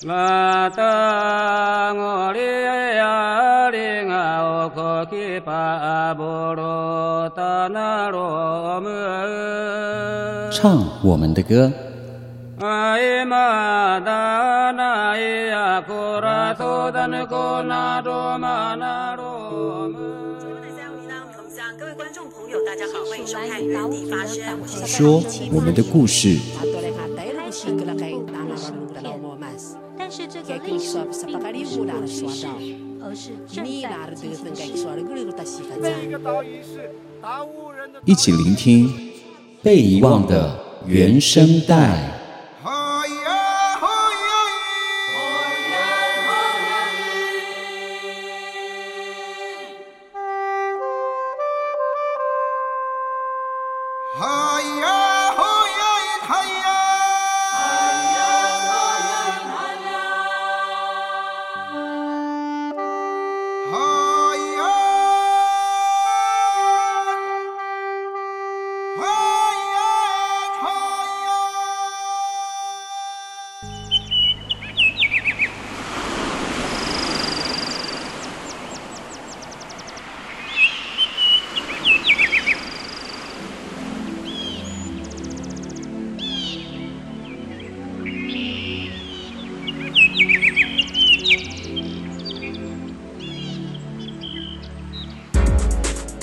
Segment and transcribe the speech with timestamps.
[0.00, 0.08] 唱
[11.04, 11.70] 我们的歌。
[21.78, 24.42] 各位观众朋友，大家好，欢迎收看《原地发声》，
[24.86, 26.38] 说我们的故事。
[30.98, 31.38] 不是过
[32.06, 32.46] 去式，
[33.02, 34.78] 而是正在进行式。
[38.04, 38.90] 一起聆听
[39.62, 42.09] 被遗忘的原声带。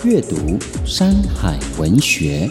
[0.08, 2.50] 阅读山海文学。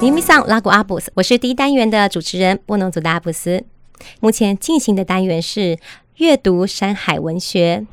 [0.00, 3.64] 尼米桑拉古阿布斯，我是第一单元的主持人布农族的阿布斯。
[4.20, 5.78] 目前进行的单元是
[6.16, 7.84] 阅读山海文学，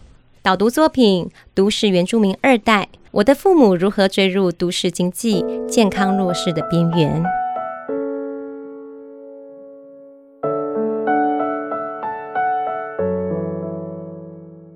[0.43, 2.89] 导读作品《都市原住民二代》。
[3.11, 7.23] 我的父母如何坠入都市经济、健康弱势的边缘？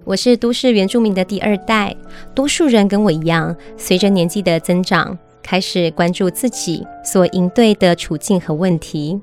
[0.03, 1.97] 我是都市原住民的第二代，
[2.35, 9.19] 多数人跟我一样，随着年纪的增长，开始关注自己所应对的处境和问题。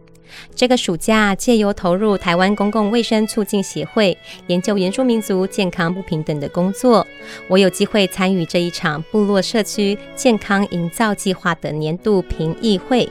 [0.54, 4.16] 这个暑假，借由投入台湾公共卫生促进协会
[4.46, 7.06] 研究原住民族健康不平等的工作，
[7.48, 13.08] 我有机会参与这一场部落社区健康营造计划的年度评议会。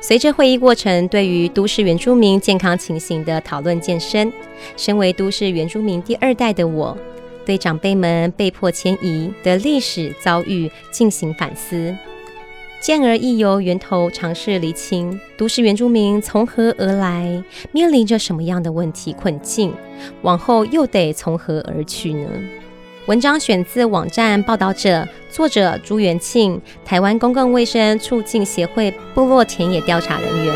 [0.00, 4.30] 随着会议过程，对于都市原住民健康情形的讨论渐深。
[4.76, 6.98] 身为都市原住民第二代的我，
[7.46, 11.96] 对长辈们被迫迁移的历史遭遇进行反思。
[12.80, 19.74] 进而亦由源头尝试厘清都市原住民从何而来，面临着什么样的问题困境，
[20.22, 22.30] 往后又得从何而去呢？
[23.06, 30.54] 文章选自网站报道者，作者朱元庆，台湾公共卫生促进协会部落田野调查人员。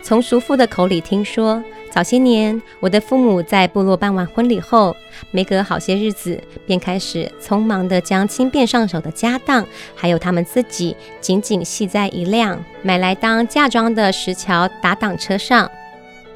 [0.00, 1.62] 从叔父的口里听说。
[1.90, 4.96] 早些年，我的父母在部落办完婚礼后，
[5.32, 15.68] 没隔好些日子，便开始匆忙地将轻便上手的家当，还有他们自己，紧紧系在一辆买来当嫁妆的石桥打挡车上。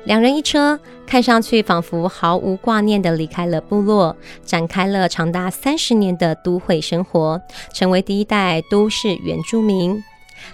[0.05, 7.41] 两人一车，看上去仿佛毫无挂念地离开了部落，展开了长达三十年的都会生活，
[7.73, 10.03] 成为第一代都市原住民。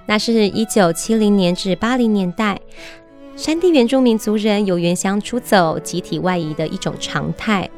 [0.06, 2.60] 那是一九七零年至八零年代。
[3.36, 7.68] 山地原住民族人由原乡出走、集体外移的一种常态。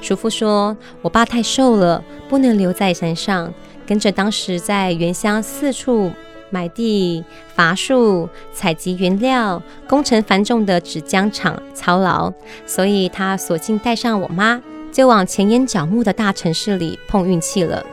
[0.00, 3.52] 叔父说：“我爸太瘦了，不能留在山上，
[3.84, 6.12] 跟着当时在原乡四处
[6.50, 7.24] 买地、
[7.54, 12.32] 伐树、采集原料、工程繁重的纸浆厂操劳，
[12.64, 14.62] 所以他索性带上我妈，
[14.92, 17.84] 就往前沿角目的大城市里碰运气了。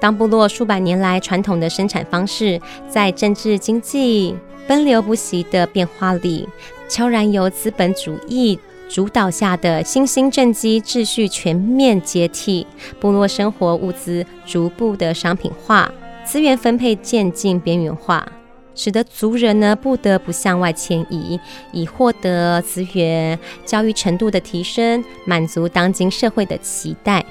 [0.00, 4.34] 当部落数百年来传统的生产方式，在政治经济。”
[4.68, 6.44] 奔流不息的变化里，
[6.88, 8.58] 悄然由资本主义
[8.88, 12.66] 主导下的新兴政绩秩序全面解体，
[12.98, 15.88] 部落生活物资逐步的商品化，
[16.24, 18.26] 资源分配渐进边缘化，
[18.74, 21.38] 使得族人呢不得不向外迁移，
[21.70, 27.24] 以获得资源、教育程度的提升，满足当今社会的期待。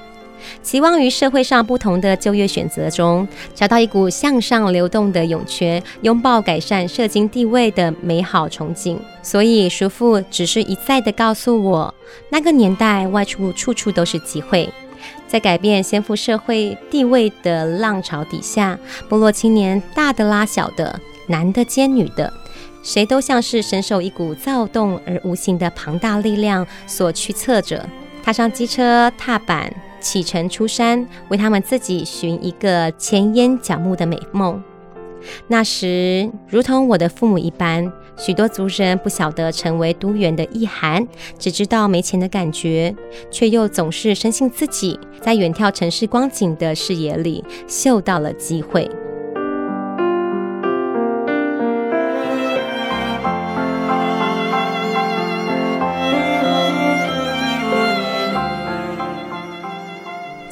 [0.62, 8.98] 期望于社会上不同的就业选择中，找到一股向上流动的涌泉，拥抱改善社经地位的美好憧憬。
[9.22, 11.94] 所以，叔父只是一再地告诉我，
[12.30, 14.68] 那个年代外出处处都是机会，
[15.26, 18.78] 在改变先父社会地位的浪潮底下，
[19.08, 22.32] 部落青年大的拉小的，男的接女的，
[22.84, 27.84] 谁都像是深受一股躁动而无形的庞大力量所驱策着，
[28.22, 29.72] 踏上机车踏板，
[30.06, 34.62] 启程出山，为他们自己寻一个前烟角木的美梦。
[35.48, 41.04] 那时，如同我的父母一般，许多族人不晓得成为都员的意涵，
[41.40, 42.94] 只知道没钱的感觉，
[43.32, 48.88] 却又总是深信自己在远眺城市光景的视野里嗅到了机会。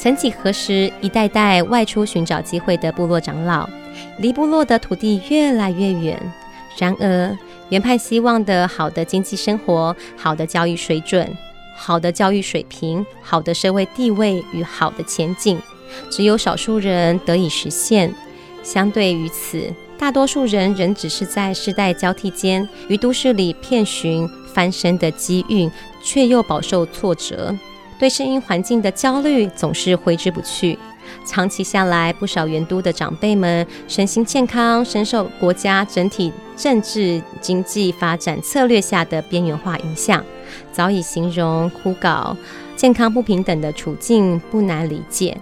[0.05, 3.67] 曾几何时，一代代外出寻找机会的部落长老，
[4.19, 6.21] 离部落的土地越来越远。
[6.77, 7.35] 然而，
[7.71, 11.27] 原盼希望的好的经济生活、好的教育水准、
[11.75, 15.59] 好的教育水平、好的社会地位与好的前景，
[16.11, 18.13] 只有少数人得以实现。
[18.63, 25.71] 相对于此，大多数人仍只是在世代交替间，于都市里遍寻翻身的机遇，
[26.03, 27.57] 却又饱受挫折。
[27.99, 30.79] 对声音环境的焦虑总是挥之不去，
[31.27, 40.23] 长期下来，不少原都的长辈们身心健康深受国家整体政治经济发展策略下的边缘化影响，
[40.73, 42.37] 早已形容枯槁、
[42.77, 45.37] 健康不平等的处境不难理解。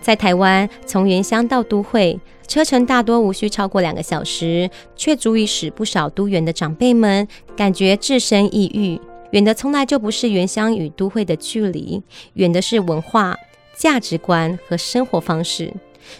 [0.00, 8.98] 在台湾，从原乡到都会，车程大多无需超过两个小时，却足以使不少都原的长辈们感觉置身异域。
[9.34, 12.00] 远的从来就不是原乡与都会的距离，
[12.34, 13.36] 远的是文化、
[13.76, 15.74] 价值观和生活方式。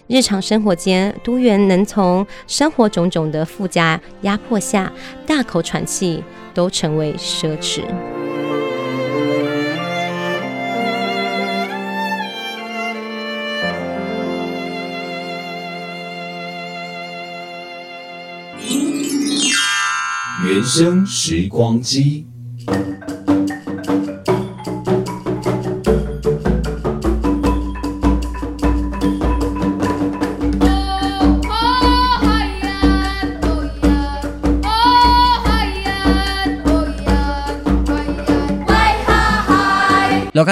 [0.09, 4.93] 日常生活间，都原能从生活种种的附加压迫下
[5.25, 7.83] 大口喘气，都成为奢侈。
[20.45, 22.27] 原声时光机。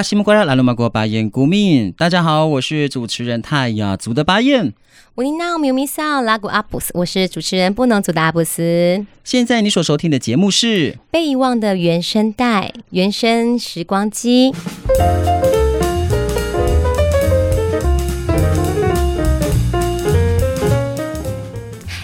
[0.03, 4.73] 老卡西木瓜拉拉鲁马国巴彦古敏，大家好，我是主持人泰雅族的巴彦。
[5.15, 9.07] 我尼娜米米萨拉古阿布斯，我是主持人布农族的阿布斯。
[9.23, 14.53] 现在你所收听的节目是被遗忘的原声带，原声时光机。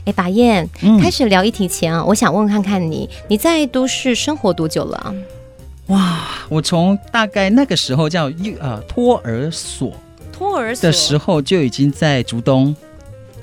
[0.05, 5.13] 哎，巴彦，嗯、开始聊议题前啊，我想问看看你，你在都市生活多久了？
[5.89, 9.93] 哇，我从大概那个时候叫幼呃托儿所，
[10.33, 12.75] 托儿所的时候就已经在竹东。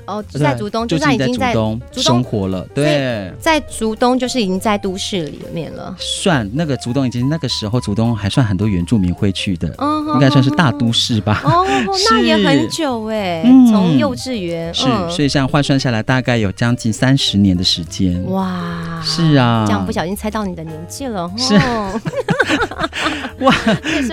[0.06, 2.66] 哦，在竹东，就算已经在竹东生活了。
[2.74, 5.94] 对，在竹东就是已经在都市里面了。
[5.98, 9.68] 算那个竹东已经那个时候，竹东还算很多原住民会去的，
[10.14, 11.42] 应该算是大都市吧。
[11.44, 11.66] 哦，
[12.08, 18.22] 那也很久哎，从幼稚园是，所以这样换算下来，大概有将近三十年的时间。
[18.30, 21.28] 哇，是啊，这样不小心猜到你的年纪了。
[21.36, 21.54] 是，
[23.40, 23.52] 哇，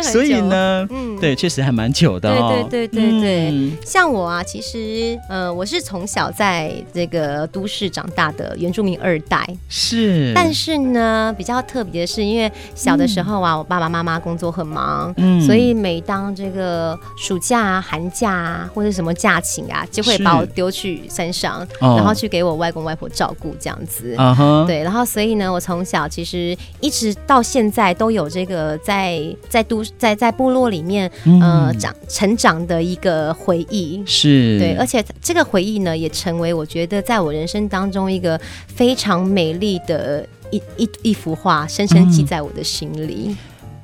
[0.02, 2.34] 所以呢，嗯，对，确实还蛮久的。
[2.34, 5.83] 对对对对对，像我啊，其实呃，我是。
[5.84, 9.46] 从小在这个都市长大的原住民二代。
[9.68, 24.64] 是，但是呢，比较特别的是，因为小的时候啊，嗯、我爸爸妈妈工作很忙，嗯，所以每当这个暑假啊、寒假啊，或者什么假期啊，就会把我丢去山上，哦、然后去给我外公外婆照顾这样子，啊、哈。
[24.66, 31.12] 对，然后所以呢，我从小其实一直到现在都有这个在在都在在部落里面
[31.42, 34.58] 呃长成长的一个回忆，是。
[34.58, 35.73] 对，而且这个回忆。
[35.80, 43.36] 呢，也成为我觉得在我人生当中一个非常美丽的一一一幅画，深深记在我的心里。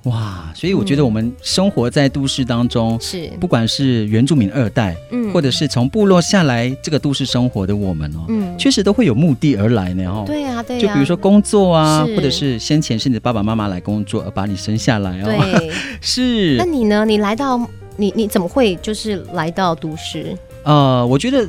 [0.05, 0.51] 嗯、哇！
[0.55, 16.55] 所以我觉得我们生活在都市当中，是、嗯、不管是原住民二代，嗯，或者是从部落下来这个都市生活的我们哦，嗯，确实都会有目的而来呢，哦，对呀、啊，对呀、啊，就比如说工作啊，或者是先前是你的爸爸妈妈来工作而把你生下来哦，对， 是。
[16.57, 17.05] 那你呢？
[17.05, 17.59] 你来到
[17.97, 20.35] 你你怎么会就是来到都市？
[20.63, 21.47] 呃，我觉得。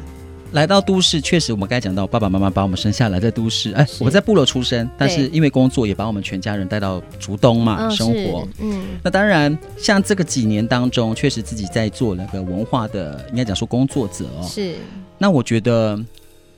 [0.52, 3.73] 来到都市，确实我们刚才讲到，爸爸妈妈把我们生下来在都市。
[3.73, 8.47] 哎，我在部落出生，但是因为工作也把我们全家人带到竹东嘛生活。
[8.61, 14.47] 嗯，那当然，像这个几年当中，确实自己在做那个文化的，应该讲说工作者哦。
[14.47, 14.75] 是。
[15.19, 15.99] 那我觉得，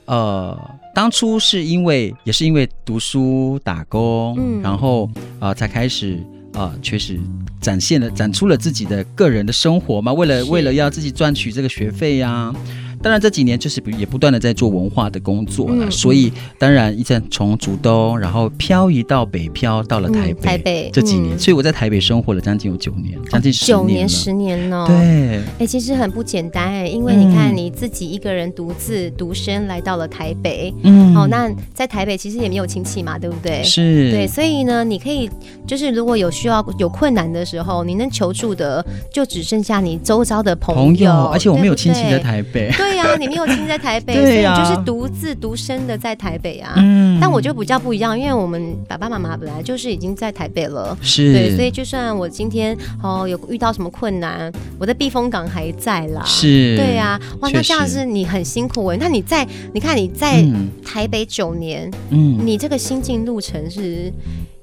[0.05, 0.59] 呃，
[0.95, 5.05] 当初是因为也是因为读书打工，嗯，然后
[5.39, 6.19] 啊、呃、才开始。
[6.53, 7.19] 啊，确实
[7.59, 12.55] 展现了展出了自己的个人的生活嘛，为了为了要自己赚取这个学费呀、啊。
[13.03, 24.87] 当然这几年就是也不断的在做文化的工作了，嗯、所以当然一阵从竹东，然后漂移到北漂到了台北，嗯、台北这几年，嗯、所以我在台北生活了将近有九年，将近十年、哦、九年十年了。
[24.87, 33.61] 对，哎，其实很不简单哎，因为你看你自己一个人独自独身来到了台北，嗯，哦，那在台北其实也没有亲戚嘛，对不对？
[33.65, 35.29] 是，对，所以呢，你可以
[35.67, 42.92] 就是如果有需要有困难的时候，你能求助的就只剩下你周遭的朋友，朋友而且我没有亲戚在台北，对。
[42.93, 46.73] 对呀，你没有亲在台北，所以你就是独自独身的在台北啊。
[46.77, 56.21] 嗯，但我觉得比较不一样，因为我们爸爸妈妈本来就是已经在台北了，是对，所以就算我今天哦有遇到什么困难，我的避风港还在啦。
[56.25, 58.97] 是，对呀，哇，那这样是你很辛苦哎。
[58.99, 60.45] 那你在，你看你在
[60.85, 64.11] 台北九年，嗯，你这个心境路程是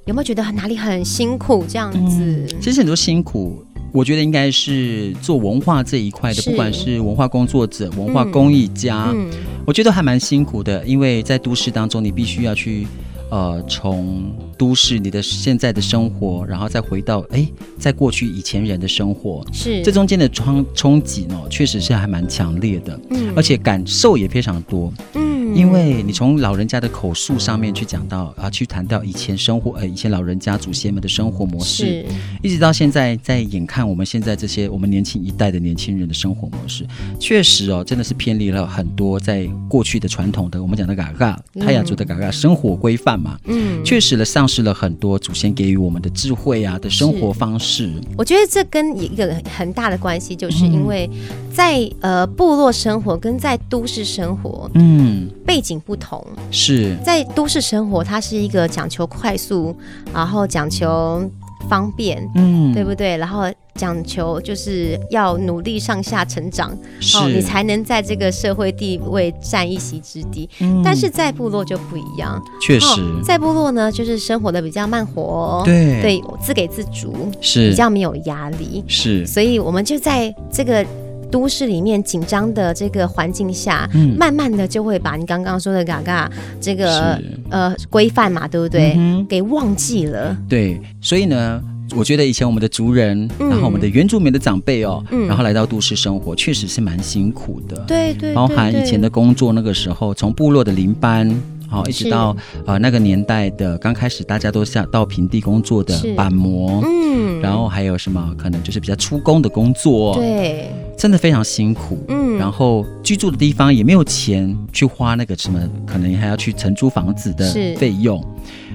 [0.07, 2.47] 有没有觉得哪里很辛苦这样子？
[2.61, 3.65] 其实很多辛苦。
[3.93, 9.29] 我觉得应该是做文化这一块的，不管是文化工作者、文化工艺家，嗯。
[9.31, 12.87] 嗯、我觉得还蛮辛苦的，因为在都市当中，你必须要去，
[13.31, 17.47] 呃，从都市你的现在的生活，然后再回到哎，
[17.79, 19.83] 在过去以前人的生活，是。
[19.83, 25.20] 这中间的冲冲击呢，确实是还蛮强烈的，嗯，而且感受也非常多，嗯。
[25.55, 32.05] 因为你从老人家的口述上面去讲到啊，去谈到以前生活，呃，以前老人家祖先们的生活模式，
[32.43, 36.87] 一直到现在在眼看我们现在这些我们年轻一代的年轻人的生活模式，
[37.19, 47.91] 确实哦，真的是偏离了很多在过去的传统的我们讲的嘎嘎泰雅族的嘎嘎生活规范嘛，嗯，确实了丧失了很多祖先给予我们的智慧啊的生活方式。
[48.17, 51.09] 我觉得这跟一个很大的关系，就是因为
[51.53, 55.29] 在、嗯、呃部落生活跟在都市生活，嗯。
[55.45, 56.97] 背景不同，是。
[57.05, 59.75] 在都市生活，它是一个讲求快速，
[60.13, 61.23] 然后讲求
[61.69, 63.17] 方便，嗯，对不对？
[63.17, 63.45] 然后
[63.75, 67.19] 讲求就是要努力上下成长，是。
[67.19, 70.49] 哦，你才能在这个社会地位占一席之地。
[70.61, 76.01] 嗯，但是在部落就不一样，确实，在部落呢，就是生活的比较慢活，对。
[76.01, 77.71] 对，自给自足，是。
[77.71, 80.85] 比较没有压力，是，所以我们就在这个。
[81.31, 88.95] 都市里面紧张的这个环境下，嗯、慢慢的就会把你刚刚说的嘎嘎这个呃规范嘛，对不对？
[88.97, 90.37] 嗯、给忘记了。
[90.49, 91.63] 对，所以呢，
[91.97, 97.77] 我觉得以前我们的族人，嗯、然后我们的原住民的长辈哦，嗯、然后来到都市生活，确实是蛮辛苦的。
[97.87, 101.31] 对，对对，包含以前的工作，那个时候从部落的林班。
[101.73, 110.69] 好，一直到呃那个年代的刚开始，大家都下到平地工作的板模，嗯，然后还有什么可能就是比较出工的工作，对，
[111.01, 118.23] 真的非常辛苦，嗯，然后居住的地方也没有钱去花那个什么，可能还要去承租房子的费用，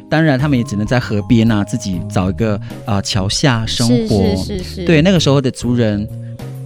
[0.10, 6.10] 当然他们也只能在河边啊自己找一个啊、呃、桥下生活，是是是是，对，那个时候的族人。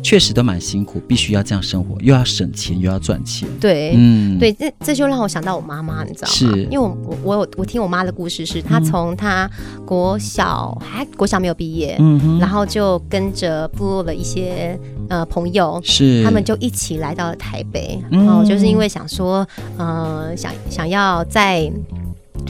[0.01, 3.47] 确实都蛮辛苦，必须要这样生活，又要省钱，又要赚钱。
[3.59, 6.33] 对，嗯，对，这这就让我想到我妈妈，你知道吗？
[6.33, 9.49] 是，因为我我有我听我妈的故事是，是她从她
[9.85, 14.79] 国小还国小没有毕业，嗯哼，然后就跟着部落的一些
[15.09, 21.71] 呃朋友，是，他们就一起来到了台北，然后就是因为想说，呃，想想要在。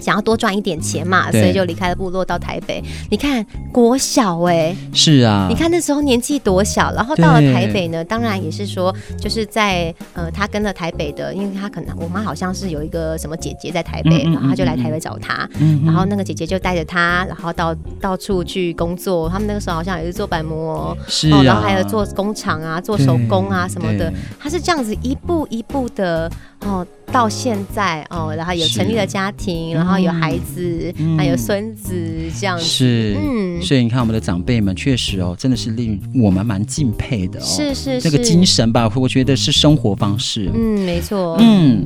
[0.01, 2.83] 想要多赚一点钱嘛，所以就离开了部落到台北。
[3.09, 15.49] 你看国小哎、欸，是啊，你看那时候年纪多小，然后到了台北呢，当然也是说就是在呃，他跟了台北的，因为他可能我妈好像是有一个什么姐姐在台北，嗯嗯嗯嗯然后他就来台北找他，
[15.85, 19.29] 然后那个姐姐就带着他，然后到到处去工作。
[19.29, 24.11] 他们那个时候好像也是做板模，是、啊，然后还有做工厂啊，做手工啊什么的。
[24.39, 26.31] 他是这样子一步一步的
[26.61, 26.85] 哦。
[27.11, 31.93] 到现在哦，然后有成立了家庭，然后有孩子，嗯、还有孙子
[32.39, 32.63] 这样子。
[32.63, 37.43] 是，嗯，所以你看我们的长辈们确实哦，真的是令我们蛮敬佩的哦。
[37.43, 40.49] 是是是，这个精神吧，我觉得是生活方式。
[40.53, 41.35] 嗯，没错。
[41.39, 41.83] 嗯。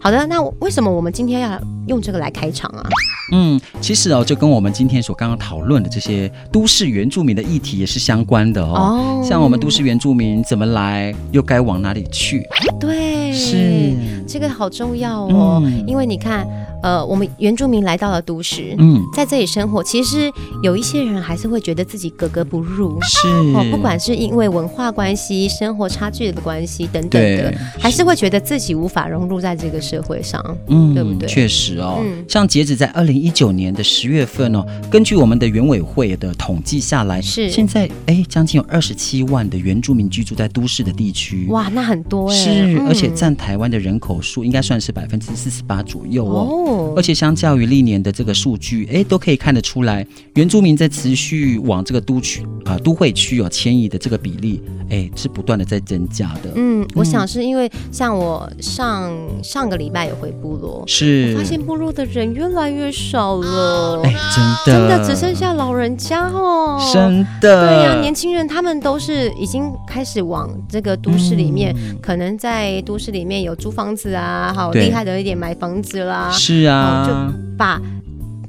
[0.00, 2.88] 好的，那为什么我们今天要用这个来开场啊？
[3.32, 8.74] 嗯，其实哦，就跟我们今天所刚刚讨论的这些都市原住民的议题也是相关的哦。
[8.74, 12.46] 哦，像我们都市原住民怎么来，又该往哪里去？
[12.80, 13.94] 对，是
[14.26, 15.60] 这个好重要哦。
[15.64, 16.46] 嗯，因为你看，
[16.82, 20.30] 呃，我们原住民来到了都市，嗯，在这里生活，其实
[20.62, 23.28] 有一些人还是会觉得自己格格不入，是。
[23.28, 31.28] 哦，不管是因为文化关系、生活差距的关系等等的，还是会觉得自己无法融入在这个社会上，嗯，对不对？
[31.28, 37.50] 确实哦，嗯、像截止在二零一九年的十月份哦，根据我们的原委会的统计下来，是。
[37.50, 46.46] 现在哎，将近有二十七万的原住民居住在都市的地区，哇，那很多哎，是，嗯、而且占台湾的人口数应该算是百分之四十八左右哦。
[46.48, 56.50] 哦，而且相较于历年的这个数据，哎，都可以看得出来，原住民在持续往这个都区啊、呃、都会区有迁移的这个比例，哎，是不断的在增加的。
[56.54, 77.12] 嗯，我想是因为像我上上个礼拜有回部落，是发现部落的人越来越少了，哎，真的，真的只剩下老人家哦，真的，对呀、啊，年轻人他们都是已经开始往这个都市里面，嗯、可能在都市里面有租房子啊，好厉害的一点买房子啦，是啊，就
[77.56, 77.80] 把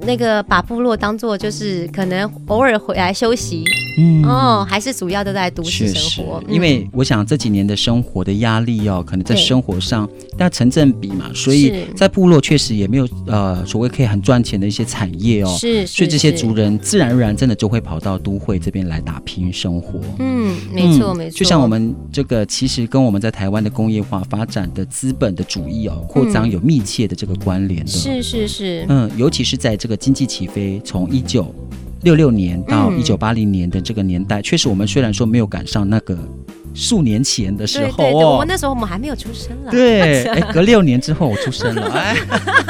[0.01, 3.63] 那个把部落当做就是可能偶尔回来休息。
[3.97, 4.23] 嗯。
[4.23, 19.99] 哦，还是主要都在都市生活，因为我想这几年的生活的压力哦，可能在生活上要成正比嘛，所以在部落确实也没有呃所谓可以很赚钱的一些产业哦，是，所以这些族人自然而然真的就会跑到都会这边来打拼生活。
[20.19, 31.53] 嗯，没错没错，就像我们这个其实跟我们在台湾的工业化发展的资本的主义哦扩张有密切的这个关联的，是是是，嗯，尤其是在这个经济起飞从一九。
[32.01, 36.17] 六六年到一九八零年的这个年代，嗯、确实我们虽然说没有赶上那个
[36.73, 39.71] 数年前的时候，对对对，我们那时候我们还没有出生了。
[39.71, 42.15] 对， 哎，隔六年之后我出生了，哎，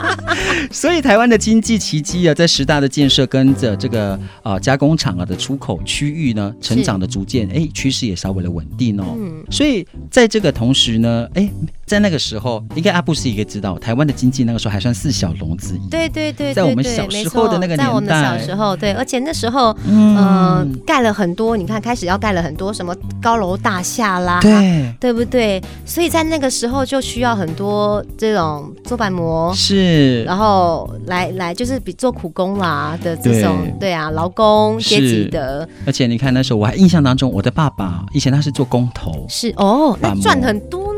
[0.72, 9.16] 所以台湾的经济奇迹啊，在十大的建设跟着这个啊、呃、加工厂啊的出口区域呢，成长的逐渐，哎，趋势也稍微的稳定哦。
[9.18, 11.50] 嗯，所以在这个同时呢，哎。
[11.90, 15.90] 在那个时候，应该阿布斯也可以知道，台湾的经济那个时候还算四小龙之一。
[15.90, 25.62] 对对对，在我们小时候的那个年代，在我们小时候，对，而且那时候，嗯、呃，盖了很多，你看，开始要盖了很多什么高楼大厦啦，对，对不对？
[25.86, 35.68] 所以在那个时候就需要很多这种做板模，是，然后来来就是比做苦工啦的这种，对，对啊，劳工阶级的。
[35.86, 40.89] 而且你看那时候，我还印象当中，我的爸爸以前他是做工头，是哦，那赚很多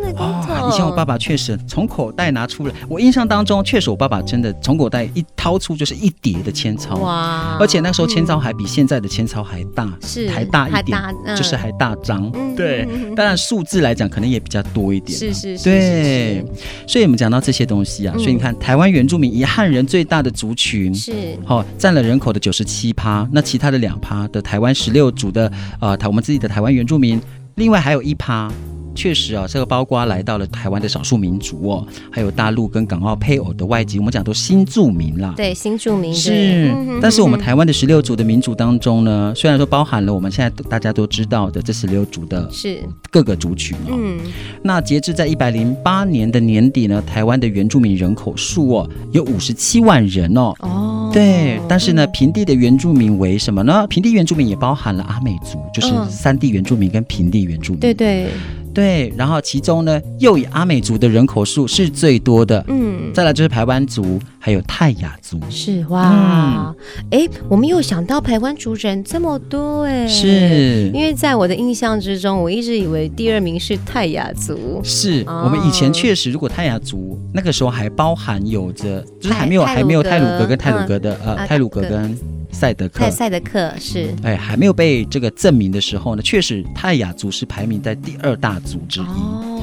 [0.48, 0.78] 那工头。
[0.78, 7.56] 哦我爸爸确实从口袋拿出来，我印象当中确实我爸爸真的从口袋一掏出就是一叠的千钞，哇！
[7.60, 11.00] 而且那时候千钞还比现在的千钞还大，是还大一点，
[11.38, 12.30] 就是还大张。
[12.58, 15.18] 对，当然数字来讲可能也比较多一点。
[15.18, 15.64] 是是是。
[15.64, 16.46] 对，
[16.88, 21.14] 所以我们讲到这些东西啊，所以你看台湾原住民以汉人最大的族群是，
[21.46, 27.22] 好占了人口的九十七趴，那其他的两趴的台湾十六族的呃台我们自己的台湾原住民，
[27.56, 28.52] 另外还有一趴。
[28.94, 35.34] 确实啊，这个包括来到了台湾的少数民族哦，还有大陆跟港澳配偶的外籍，我们讲都新住民啦。
[35.36, 36.72] 对，新住民是。
[37.02, 43.92] 但是我们台湾的十六族的民族当中呢，虽然说包含了我们现在大家都知道的这十六族的，是各个族群哦。
[43.92, 44.20] 嗯。
[44.62, 50.54] 那截至在一百零八年的年底呢，台湾的原住民人口数哦有五十七万人哦。
[50.60, 51.10] 哦。
[51.14, 53.86] 对，但是呢，平地的原住民为什么呢？
[53.88, 57.80] 平地原住民也包含了阿美族，就是三地原住民跟平地原住民。
[57.80, 58.28] 对对。
[58.74, 66.74] 对，然后其中呢，又以阿美族的人口数是最多的，嗯，再来就是排湾族，还有泰雅族，是哇，
[67.10, 70.90] 哎、嗯，我没有想到排湾族人这么多，哎，是。
[70.94, 82.18] 因为在我的印象之中，我一直以为第二名是泰雅族，是、哦、我们以前确实，如果泰雅族那个时候还包含有着，就是还没有还没有泰鲁格跟泰鲁格的、嗯、呃，泰鲁格跟。
[82.52, 89.04] 赛德克，赛德克是，哎，还没有被这个证明的时候呢，确实泰雅族是排名在第二大族之一。
[89.04, 89.62] 哦，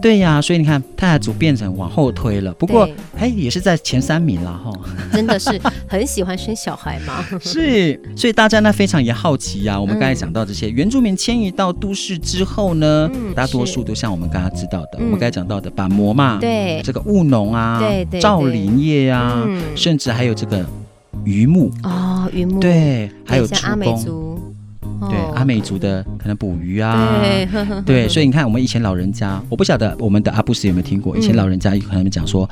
[0.00, 4.72] 对呀，所以你看泰雅族变成往后推了，不过哎，也是在前三名了哈。
[5.12, 7.24] 真的是很喜欢生小孩嘛？
[7.40, 9.80] 是，所以大家呢非常也好奇呀、啊。
[9.80, 20.64] 我们刚才讲到这些、嗯、原住民迁移到都市之后呢，嗯、大多数都像我们刚刚知道的，嗯、我们刚才讲到的板模嘛，对，这个务农啊，对对，造林业啊，嗯、甚至还有这个。
[21.24, 22.60] 渔牧哦，榆木。
[22.60, 24.40] 对，还有阿美族，
[25.08, 27.20] 对阿美族的可能捕鱼啊，
[27.84, 32.48] 对，所以你看，我们以前老人家，我不晓得我们的阿布斯有没有听过，以前老人家可能讲说，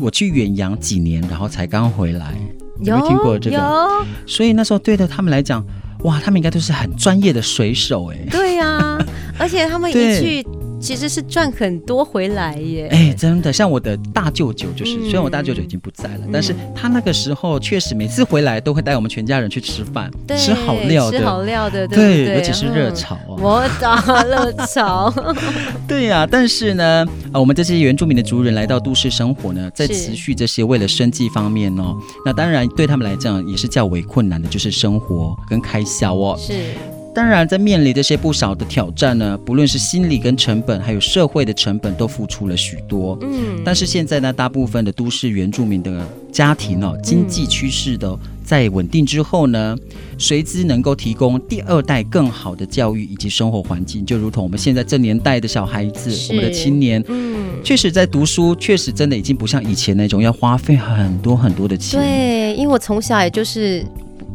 [0.00, 2.34] 我去远洋几年，然后才刚回来，
[2.80, 3.88] 有没有听过这个？
[4.26, 5.64] 所以那时候对的他们来讲，
[6.04, 8.98] 哇，他们应该都是很专业的水手哎，对呀，
[9.38, 10.46] 而且他们一去。
[10.84, 12.88] 其实是赚很多回来耶。
[12.92, 25.10] 哎，真的，像我的大舅舅就是，嗯、虽然我大舅舅已经不在了，嗯、但是他那个时候确实每次回来都会带我们全家人去吃饭，对吃好料的，吃好料的，对，对，对尤其是热炒啊，我打热炒。
[25.88, 36.36] 对呀、啊，但是呢，啊，我们这些原住民的族人来到都市生活呢，在持续这些为了生计方面哦，那当然对他们来讲也是较为困难的，就是生活跟开销哦。
[36.38, 36.74] 是。
[37.14, 43.16] 当然，在面临这些不少的挑战呢，不论是心理跟成本，还有社会的成本，都付出了许多。
[43.22, 49.76] 嗯，但是现在呢，大部分的都市原住民的家庭哦，经济趋势的在稳定之后呢，
[50.18, 62.00] 随之能够提供第二代更好的教育以及生活环境，就如同我们现在这年代的小孩子，我们的青年，嗯，确实在读书，确实真的已经不像以前那种要花费很多很多的钱。
[62.00, 63.86] 对，因为我从小也就是。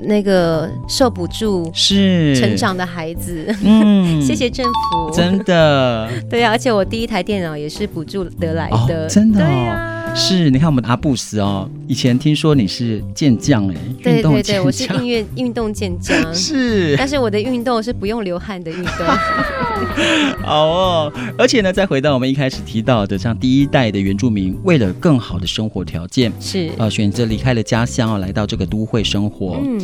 [0.01, 2.35] 那个受补助是。
[2.35, 19.05] 成长的孩子，嗯， 谢谢政府，真的， 对呀、啊，而且我第一台电脑也是补助得来的，哦、真的、哦，对呀、啊，是，你看我们阿布斯哦，以前听说你是健将哎，对对对，我是音乐运动健将， 是，但是我的运动是不用流汗的运动。
[20.43, 26.69] 好哦，而且呢，再回到我们一开始提到的，像第一代的原住民，为了更好的生活条件，是。
[26.77, 29.79] 呃选择离开了家乡啊，来到这个都会生活，嗯，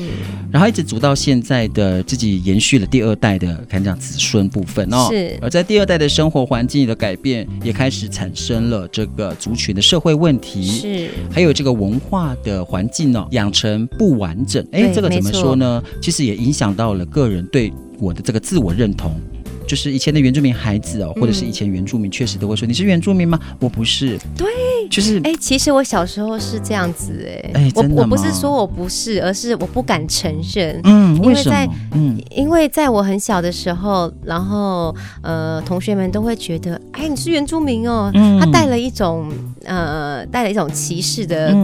[0.51, 5.37] 然后一直走到现在的自己延续了第二代的，可以讲子孙部分哦，是。
[5.41, 11.09] 而在第二代的生活环境的改变，也开始产生了这个族群的社会问题，是。
[11.31, 15.83] 还有这个文化的环境哦，养成不完整，哎，这个怎么说呢？
[16.01, 19.19] 其实也影响到了个人对我的这个自我认同。
[19.67, 23.39] 就是以前的原住民孩子哦，或者是以前原住民，确实都会说、嗯、你是原住民吗？
[23.59, 24.17] 我不是。
[24.37, 24.47] 对，
[24.89, 30.79] 就是哎、欸，其实我小时候是这样子哎，哎，我我不是说我不是，而是我不敢承认。
[30.83, 31.55] 嗯，为什么？
[31.55, 39.31] 因为在嗯，因为在我很小的时候，然后呃，同学们都会觉得，哎，你是原住民哦，嗯、他带了一种
[39.63, 41.55] 呃，带了一种歧视的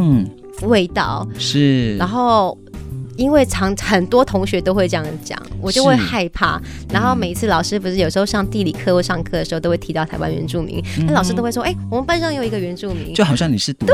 [0.64, 2.58] 味道，嗯、是，然后。
[3.18, 6.62] 因为常很多同学都会这样讲，我就会害怕。
[6.92, 13.86] 然后每一次老师不是有时候上地理课或上课的时候，都会提到台湾原住民，那、嗯、老师都会说：“哎、欸，我们班上有一个原住民，就好像你是独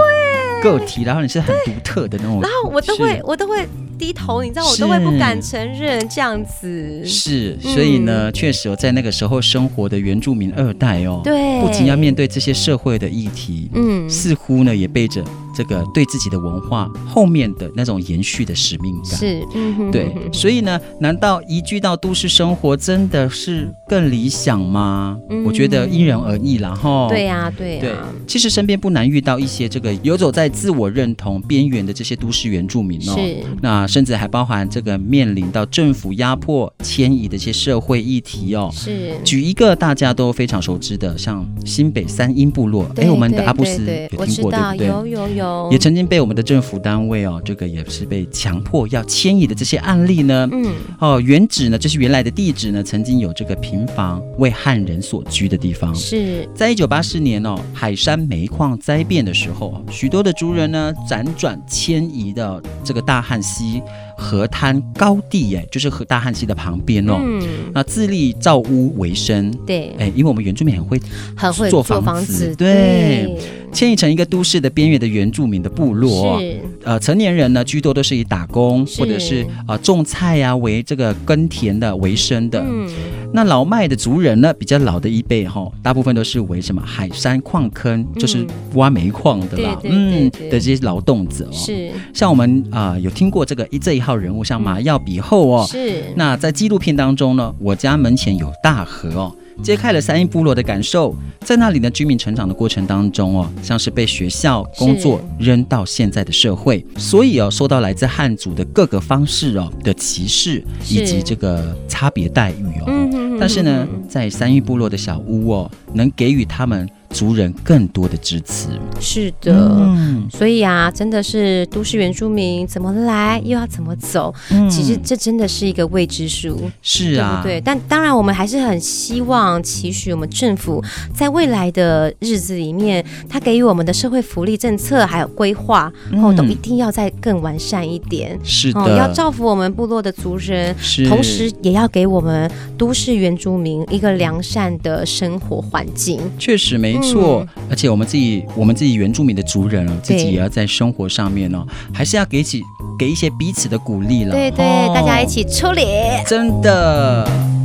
[0.62, 7.06] 个体，然后你是很独特的那种。”然后我都会，我都会低头，你知道，我都会不敢承认这样子。
[7.06, 15.23] 是，所以呢，确、嗯、实在那个时候生活的原住民二代哦，对，不仅要面对这些社会的议题，嗯，似乎呢也背着。
[15.58, 25.17] 这个对自己的文化后面的那种延续的使命感是，嗯、对，所以呢，难道移居到都市生活真的是更理想吗？
[25.32, 27.08] 嗯、我觉得因人而异啦，哈。
[27.10, 27.82] 对呀、啊，对呀、啊。
[27.82, 27.96] 对，
[28.28, 33.15] 其实身边不难遇到一些这个游走在自我认同边缘的这些都市原住民哦。
[33.17, 33.38] 是。
[33.63, 38.70] 那甚至还包含这个面临到政府压迫迁移的一些社会议题哦。
[38.72, 39.15] 是。
[39.24, 44.88] 举一个大家都非常熟知的，像新北三英部落，哎，我们的阿布斯有听过对不对？
[44.88, 45.46] 有有有。
[45.71, 50.47] 也曾经被我们的政府单位哦，这个也是被强迫要迁移的这些案例呢。
[50.51, 55.93] 嗯，哦，原址呢，就是原来的地址呢，曾经有这个平房为汉人所居的地方。
[55.95, 63.81] 是在一九八四年哦，海山煤矿灾变的时候，许多的族人呢辗转迁移到这个大汉溪
[64.17, 67.19] 河滩高地，哎，就是河大汉溪的旁边哦。
[67.23, 67.41] 嗯，
[67.73, 69.51] 那自立造屋为生。
[69.65, 70.99] 对，哎，因为我们原住民很会
[71.36, 72.67] 很会做房子，对。
[72.67, 73.38] 对。
[73.73, 76.58] 迁移成一个都市的边缘的原住民的部落，是。
[76.86, 82.62] 呃，成年人呢居多都是以打工或者是啊、呃、种菜呀、啊、为这个耕田的为生的。
[82.65, 82.89] 嗯，
[83.34, 86.82] 那老迈的族人呢，比较老的一辈哈，大部分都是为什么？
[86.82, 90.47] 海山矿坑，嗯、就是挖煤矿的啦，对对对对。
[90.47, 91.53] 嗯的这些劳动者哦。
[91.53, 91.91] 是。
[92.13, 95.67] 像我们啊、呃、有听过这个一这一号人物，像马耀比后哦。
[95.70, 99.36] 是那在纪录片当中呢，我家门前有大河哦。
[99.62, 113.38] 揭开了三一部落的感受，在那里呢，居民成长的过程当中哦，像是被学校工作扔到现在的社会，所以哦，受到来自汉族的各个方式哦的歧视以及这个差别待遇哦。
[113.39, 116.88] 但是呢，在三一部落的小屋哦，能给予他们。
[117.10, 118.67] 族人更多的支持，
[119.00, 124.34] 是的，嗯、所以啊，真的是都市原住民怎么来，又要怎么走？
[124.52, 127.62] 嗯、其实这真的是一个未知数，是啊，对不对？
[127.62, 138.38] 但当然，我们还是很希望期许我们政府在未来的日子里面，他给予我们的社会福利政策还有规划，然后、嗯、都一定要再更完善一点。
[138.43, 146.20] 是的，要造福我们部落的族人，是同时也要给我们都市原住民一个良善的生活环境。
[146.38, 146.98] 确实没。
[146.98, 152.62] 没错，而且我们自己，我们自己原住民的族人啊，自己也要在生活上面呢、哦，还是要给起
[152.98, 154.32] 给一些彼此的鼓励了。
[154.32, 155.86] 对对，哦、大家一起出力，
[156.26, 157.57] 真的。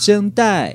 [0.00, 0.72] 声带。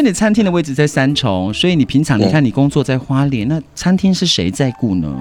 [0.00, 5.14] 因为你餐厅的位置在三重，所以你平常你看你工作在花莲，那餐厅是谁在顾呢？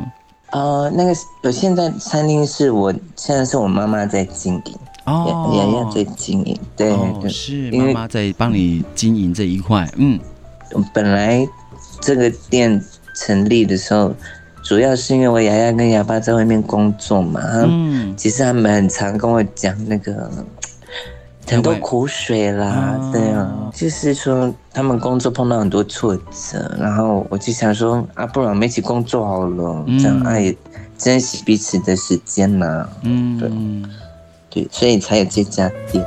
[0.51, 1.13] 呃，那个
[1.43, 9.85] 我现在餐厅是我现在是我妈妈在经营哦，洋洋在经营，对，哦、对是妈妈在帮你经营这一块。
[9.97, 10.17] 嗯，
[10.93, 11.45] 本来
[11.99, 12.81] 这个店
[13.17, 14.15] 成立的时候，
[14.63, 20.31] 主要是因为我洋洋跟爷爸在外面工作嘛，嗯，其实他们很常跟我讲那个。
[21.49, 30.55] 很多苦水啦，对啊，就是说他们工作碰到很多挫折，然后我就想说啊，不然我们一起工作好了，这样爱
[30.95, 33.39] 珍惜彼此的时间呐，嗯，
[34.49, 36.05] 对，对，所以才有这家店。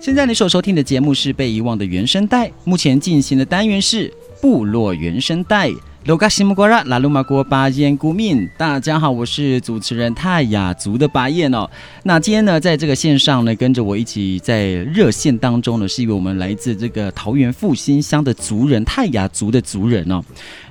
[0.00, 5.70] 现在你所收听的节目是《被遗忘的原声带》，目前进行的单元是部落原声带。
[6.06, 11.68] 罗卡西木瓜拉拉鲁马国巴彦古敏，大家好，我是主持人泰雅族的巴彦哦。
[12.04, 20.22] 那今天呢，在这个线上呢，跟着我一起在热线当中呢，是一位我们来自这个桃园复兴乡的族人，泰雅族的族人哦。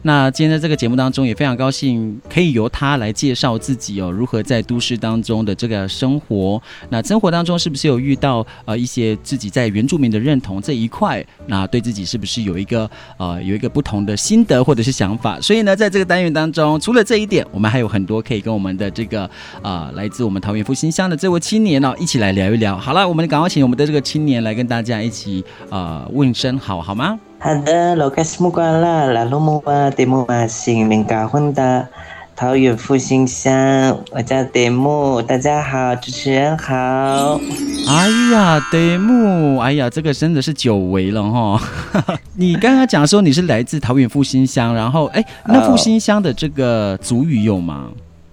[0.06, 6.62] 那今天在这个节目当中，也非常高兴可以由他来介绍自己哦，如何在都市当中的这个生活。
[6.90, 11.26] 那生活当中是不是有遇到呃一些自己在原住民的认同这一块？
[11.48, 12.88] 那对自己是不是有一个
[13.18, 15.42] 呃有一个不同的心得或者是想法？
[15.42, 19.24] 所以呢，在这个单元当中，除了这一点，我们还有很多可以跟我们的这个
[19.64, 22.78] 啊、呃，来自我们桃园复兴乡的这位青年哦，一起来聊一聊。
[22.78, 27.20] 好了，我们赶快请我们的这个青年来跟大家一起啊、呃、问声好，好吗？
[27.38, 31.88] 好的，老卡斯木瓜啦，拉鲁木巴德木马新明嘎混的。
[32.36, 37.40] 桃园复兴乡，我叫德木，大家好，主持人好。
[37.88, 41.62] 哎呀，德木，哎呀，这个真的是久违了哈。
[42.36, 47.88] 你刚刚讲说你是来自桃园复兴乡，然后哎，那复兴乡的这个族语有吗？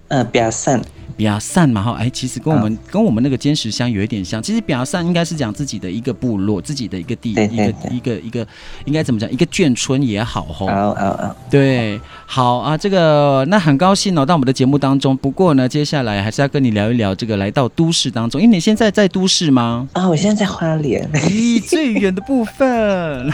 [0.09, 0.81] 呃，表善。
[1.15, 4.41] 比亚善嘛哈，哎，其实跟我们、哦、跟我们那个尖石乡有一点像。
[4.41, 8.47] 其实比亚善应该是讲自己的一个部落，自己的一个地，对对对，一个一个一个，
[8.85, 9.31] 应该怎么讲？
[9.31, 10.67] 一个眷村也好吼。
[10.67, 15.15] 哦哦哦，对，好啊，这个那很高兴哦，到我们的节目当中。
[15.17, 19.87] 不过呢，接下来还是要跟你聊一聊这个来到都市当中，因为你现在在都市吗？
[19.93, 21.09] 啊、 哦，我现在在花莲。
[21.13, 23.31] 咦，最远的部分，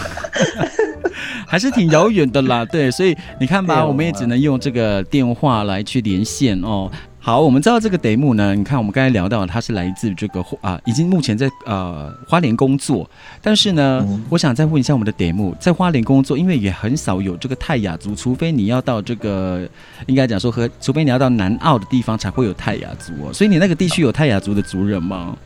[1.47, 2.65] 还是挺遥远的啦。
[2.65, 6.91] 对，所以你看吧，我们也只能用这个电话来去连线哦。
[7.29, 13.07] 好，我们知道这个德木呢，你看我们刚才聊到他是来自这个啊，已经目前在呃花莲工作，
[13.39, 19.61] 但是呢，嗯、我想再问一下我们的德木，在花莲工作，因为也很少有这个泰雅族，除非你要到这个
[20.07, 25.37] 应该讲说和，除非你要到南澳的地方才会有泰雅族哦，所以你那个地区有泰雅族的族人吗？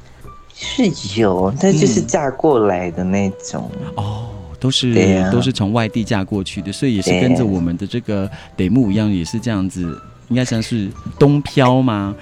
[0.54, 4.88] 是有，但就是嫁过来的那种、嗯、哦，都是、
[5.22, 10.02] 啊、都是从外地嫁过去的，所以也是跟着我们的这个德木一样，也是这样子。
[10.30, 12.16] 应该算是东漂吗？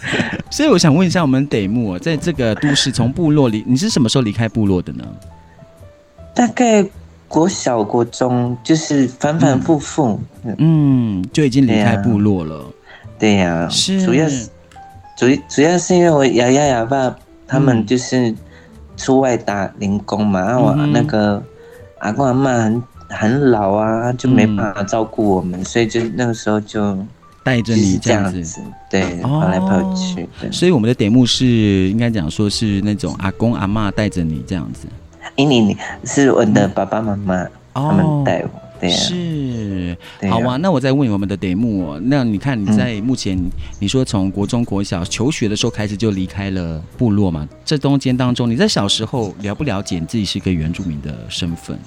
[0.50, 5.04] 所以我想问一下，我们得木在这个都市从部落里，你是什么时候离开部落的呢？
[6.34, 6.84] 大概
[7.28, 12.64] 国小、国中，就是反反复复，嗯，嗯，就已经离开部落了。
[13.18, 14.48] 对呀、啊，是主要是
[15.16, 17.14] 主主要是因为我爷爷爷爸
[17.46, 18.34] 他们就是
[18.96, 21.40] 出外打零工嘛，然后我那个
[21.98, 26.96] 阿公阿妈很很老啊，就没办法照顾我们，嗯、所以就那个时候就。
[27.42, 30.22] 带着你这样子，对，跑来跑去。
[30.22, 31.46] 哦、所以我们的德木是
[31.88, 34.86] 应该讲说是那种阿公阿嬷带着你这样子。
[35.36, 38.50] 你你你是我的爸爸妈妈，他们带我。
[38.80, 39.96] 对、啊，是。
[40.30, 43.38] 好啊，那我再问我们的节目哦，那你看你在目前
[43.78, 47.46] 你说从国中国小求学的时候开始就离开了部落嘛？
[47.64, 51.78] 这中间当中你在小时候了不了解你自己是一个原住民的身份？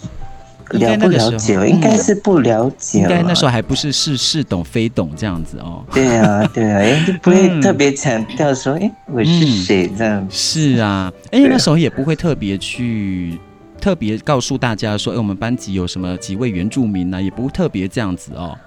[0.74, 3.00] 了不了解，应该是不了解。
[3.00, 5.84] 应该那时候还不是是是懂非懂这样子哦。
[5.94, 10.28] 对啊，对啊， 哎，就不会特别强调说，哎，我是谁这样。
[10.30, 13.38] 是啊，哎，那时候也不会特别去
[13.80, 17.22] 特别告诉大家说，哎，我们班级有什么几位原住民呢？
[17.22, 18.58] 也不特别这样子哦。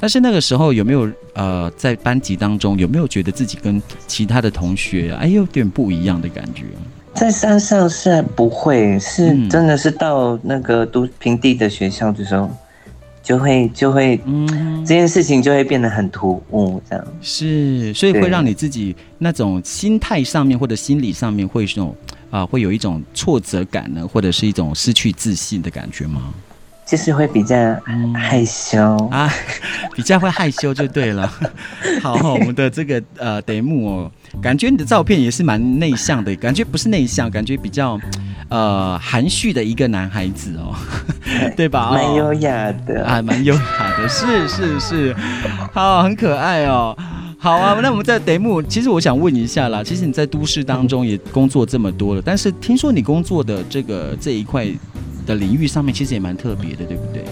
[0.00, 6.62] 但是那个时候有没有呃，在班级当中有没有觉得自己跟其他的同学哎有点不一样的感觉？
[7.14, 12.48] 在山上是还不会，是真的是到那个都平地的学校的时候，
[13.22, 17.04] 就会就会，嗯，这件事情就会变得很突兀，这样。
[17.20, 21.94] 是，所以会让你自己那种心态上面或者心理上面会那种
[22.30, 26.32] 啊、呃，会有一种挫折感呢，或者是一种失去自信的感觉吗？
[26.88, 27.54] 就是会比较
[28.14, 29.30] 害羞、嗯、啊，
[29.94, 31.30] 比较会害羞就对了。
[32.02, 38.00] 好，好，我们的这个呃题目哦，感觉你的照片也是蛮内向的，感觉不是内向，感觉比较
[38.48, 40.74] 呃含蓄的一个男孩子哦，
[41.54, 41.90] 对吧？
[41.92, 45.16] 蛮优雅的啊，蛮优雅的，是是是，
[45.74, 46.96] 好，很可爱哦。
[47.38, 54.66] 好啊，那我们在题目，其实我想问一下啦，其实你在都市当中也工作这么多了，但是听说你工作的这个这一块
[55.28, 57.24] 的领域上面，其实也蛮特别的，对不对？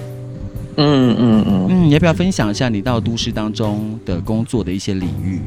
[0.77, 5.41] 嗯嗯嗯嗯，要不要分享一下你到都市当中的工作的一些领域？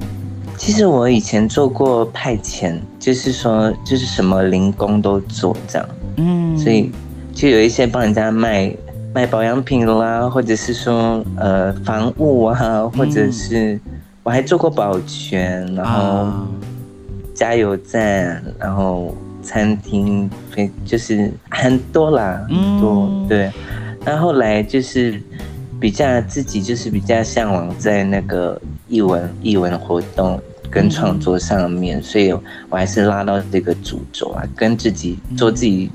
[0.57, 6.91] 其实我以前做过派遣，就是说就是什么零工都做这样，嗯，所以
[7.33, 8.75] 就有一些帮人家卖
[9.13, 13.75] 卖保养品啦，或者是说呃房务啊，或者是。
[13.75, 13.81] 嗯
[14.21, 16.27] 我还做过保全，然后
[17.33, 19.15] 加油站，啊、然后
[19.49, 23.51] 餐厅，非就是很多啦，很多、嗯、对。
[24.05, 25.19] 那后后来就是
[25.79, 32.31] 比较自己就是比较向往在那个艺文艺文活动跟创作上面，嗯、所以
[32.69, 35.89] 我还是拉到这个主轴啊，跟自己做自己。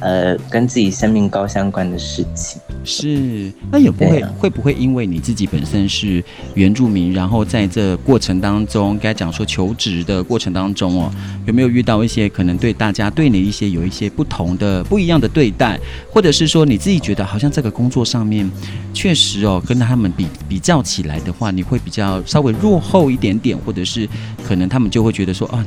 [0.00, 6.22] 呃，跟自己生命高相关的事情是，那也不会、啊、会不会因为你自己本身是
[6.54, 11.10] 原住民，然后在这过程当中，该讲说求职的过程当中哦，
[11.46, 15.80] 有没有遇到一些可能对大家对你一些有一些不同的不一样的对待，
[16.12, 18.50] 或者是说你自己觉得好像这个工作上面
[18.92, 24.06] 确实哦，跟他们比比较起来的话，你会比较稍微落后一点点，或者是
[24.46, 25.64] 可能他们就会觉得说啊，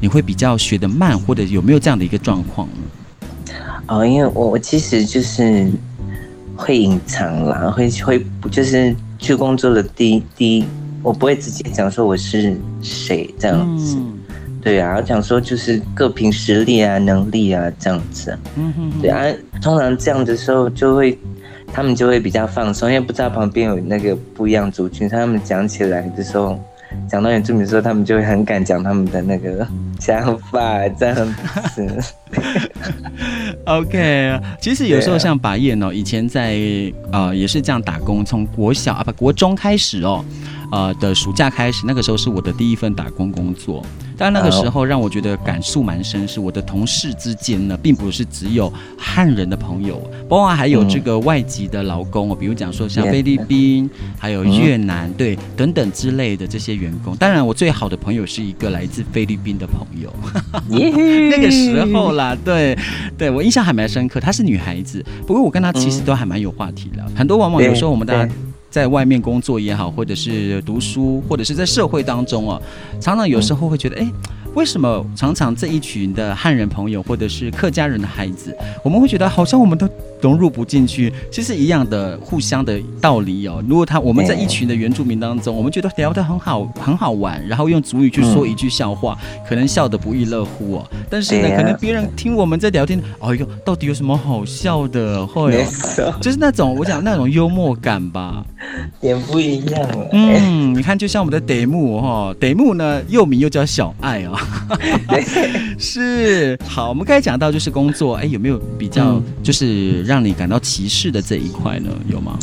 [0.00, 2.74] 你会比较学得慢，或者有没有这样的一个状况呢？
[3.90, 5.68] 哦，因为我我其实就是
[6.56, 10.64] 会隐藏啦，会会就是去工作的第一第一，
[11.02, 14.16] 我不会直接讲说我是谁这样子，嗯、
[14.62, 19.26] 对啊，我讲说就是各凭实力啊、能力啊这样子，嗯哼哼，对啊，
[19.60, 21.18] 通常这样的时候就会
[21.72, 26.56] 他们就会比较放松，因为不知道旁边有那个不一样族群，他们讲起来的时候。
[27.08, 29.66] 讲到原住民的时候，他们就会很敢讲他们的那个
[29.98, 31.34] 想法，这样
[31.74, 32.02] 子。
[33.66, 36.58] OK，其实有时候像把燕哦，以前在
[37.12, 40.24] 呃也是这样打工，从国小啊不国中开始哦。
[40.70, 43.84] 呃的暑假开始，那个时候是我的第一份打工工作。
[44.16, 57.16] 但那个时候让我觉得感触蛮深，是我的同事之间呢，并不是只有汉人的朋友，包括还有这个外籍的劳工哦，比如讲说像菲律宾，还有越南，对，等等之类的这些员工。
[57.16, 60.12] 当然，我最好的朋友是一个来自菲律宾的朋友，
[60.68, 62.76] 那个时候啦，对，
[63.16, 64.20] 对我印象还蛮深刻。
[64.20, 67.02] 她是女孩子，不过我跟她其实都还蛮有话题的。
[67.16, 68.30] 很多往往有时候我们大家。
[68.70, 72.62] 在外面工作也好，或者是读书，或者是在社会当中哦，
[73.00, 74.10] 常常有时候会觉得，哎。
[74.56, 78.52] 为什么常常这一群的汉人朋友，或者是客家人的孩子，
[78.82, 79.88] 我们会觉得好像我们都
[80.20, 81.12] 融入不进去？
[81.30, 83.62] 其实一样的，互相的道理哦。
[83.68, 90.90] 如果他我们在一群的原住民当中，我们觉得聊得很好，很好玩，然后用主语去说一句笑话，可能笑得不亦乐乎哦。
[91.08, 95.26] 但是呢，可能别人听我们在聊天，哎呦，到底有什么好笑的？
[95.26, 95.64] 会
[96.20, 98.44] 就是那种我讲那种幽默感吧，
[99.00, 99.88] 点不一样。
[100.12, 104.36] 嗯，你看，就像我们的题目哈，题目呢又名又叫小爱哦。
[105.78, 111.88] 是好，我们刚才讲到就是工作，哎，有没有比较就是让你感到歧视的这一块呢？
[112.08, 112.36] 有吗？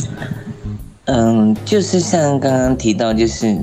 [1.04, 3.58] 嗯，就是像刚刚提到，就是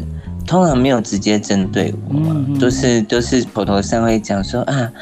[0.47, 4.93] 通常没有直接针对我嘛，嗯嗯都是都是口头上会讲说啊。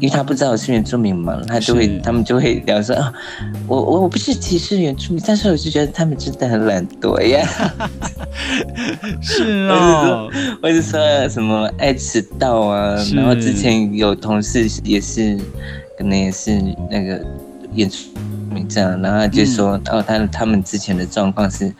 [0.00, 3.12] 因为他不知道我是原住民嘛，他就会，他们就会聊说啊，
[3.68, 7.48] 我我我不是歧视原住民，但是我就觉得他们真的很懒惰呀。
[9.20, 10.28] 是哦，
[10.60, 15.38] 我就说什么爱迟到啊，然后之前有同事也是，
[15.96, 17.24] 可能也是那个
[17.74, 17.96] 原住
[18.52, 21.72] 民这样，然后就说、嗯、哦，他他们之前的状况是，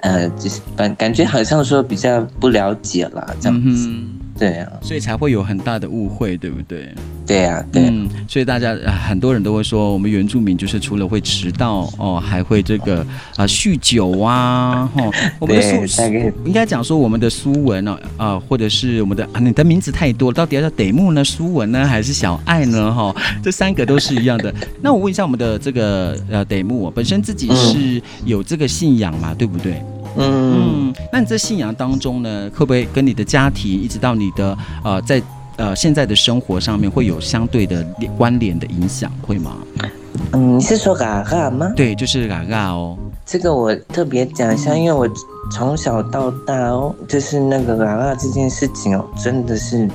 [0.00, 3.88] 呃，就是感感觉好像说比较不了解啦，这样子。
[3.88, 6.94] 嗯对啊，所以才会有很大的误会，对不对？
[7.26, 8.74] 对啊，对，嗯，所以大家
[9.06, 22.94] 很多人都会说，我们原住民就是除了会迟到哦，还会这个啊、呃、酗酒啊，哈、哦， 我们的苏对应该讲说我们的苏文呢，啊、呃，或者是我们的啊，你的名字太多了，到底要叫得木呢，苏文呢，还是小爱呢？
[22.94, 24.54] 哈、哦， 这三个都是一样的。
[24.80, 29.82] 那我问一下我们的这个呃得木本身自己是有这个信仰嘛，对不对？
[30.18, 35.20] 嗯，那你在信仰当中呢，会不会跟你的家庭，一直到你的呃，在
[35.56, 37.84] 呃现在的生活上面，会有相对的
[38.16, 39.56] 关联的影响，会吗？
[40.32, 41.72] 嗯，你是说嘎嘎吗？
[41.76, 42.96] 对，就是嘎嘎哦。
[43.24, 45.08] 这个我特别讲一下，因为我
[45.52, 49.88] 从小到大哦，就是那个嘎嘎这件事情哦，真的是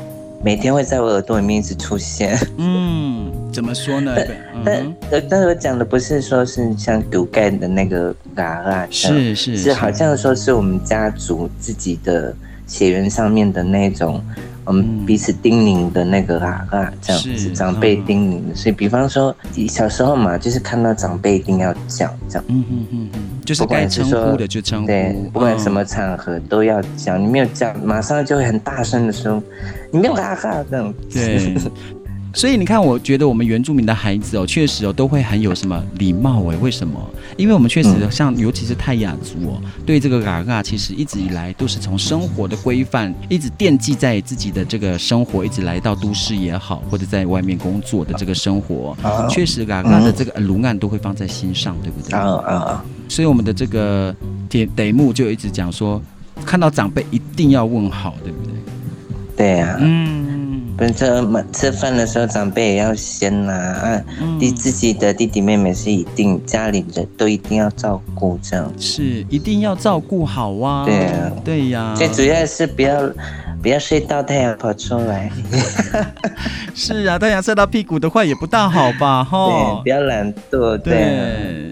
[0.44, 2.38] 每天会在我耳朵里面一直出现。
[2.58, 4.16] 嗯，怎么说呢？
[4.64, 12.36] 但但但是我讲的不是说是像独盖的那个嘎嘎，是是是，好像说是我们家族自己的
[12.68, 14.24] 血缘上面的那种。
[14.66, 19.36] 我们彼此叮咛的那个啊啊，这样子长辈叮咛的，所以比方说
[19.70, 29.42] 小时候嘛，就是看到长辈一定要叫这样，嗯嗯嗯嗯，就是该称呼的就称呼，对，不管什么场合都要叫，你没有叫，马上就会很大声的说，
[29.92, 31.56] 你没有啊啊这样，对。
[32.34, 36.58] 所以你看，我觉得我们原住民的孩子哦，确实哦，都会很有什么礼貌哎？
[36.58, 37.00] 为什么？
[37.38, 48.96] 因为我们确实像，尤其是泰雅族哦，对这个嘎嘎，其实一直以来都是从生活的规范，一直惦记在自己的这个生活，一直来到都市也好，或者在外面工作的这个生活，
[49.30, 52.18] 确实嘎嘎的这个卢案都会放在心上，对不对？
[52.18, 52.86] 啊啊啊！
[53.10, 54.16] 所以我们的这个
[54.48, 56.02] 点得木就一直讲说，
[56.46, 58.54] 看到长辈一定要问好，对不对？
[59.36, 60.21] 对呀，嗯。
[60.82, 64.04] 反正吃饭的时候，长辈也要先拿啊，
[64.40, 70.84] 弟、嗯、自己的弟弟妹妹是一定家里人都一定要照顾，这样是一定要照顾好啊。
[70.84, 73.00] 对啊，对呀，最主要是不要
[73.62, 75.32] 不要睡到太阳跑出来。
[76.74, 79.22] 是啊，太阳晒到屁股的话也不大好吧？
[79.30, 80.76] 哈，对，不要懒惰。
[80.80, 80.96] 对，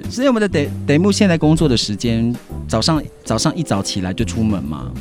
[0.03, 2.31] 对，所以我们的德德木现在工作的时间，
[2.67, 4.91] 早上早上一早起来就出门嘛。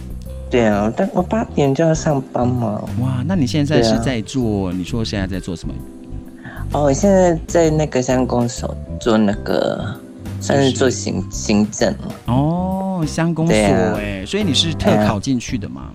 [0.51, 2.83] 对啊，但我八点就要上班嘛。
[3.01, 4.69] 哇，那你现在是在做？
[4.69, 5.75] 啊、你说现在在做什么？
[6.73, 9.95] 哦，我现在在那个乡公所做那个，
[10.41, 11.95] 算是做行行政。
[12.27, 15.91] 哦，乡公所哎，啊、所以你是特考进去的吗？